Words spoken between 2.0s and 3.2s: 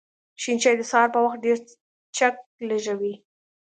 چک لږوی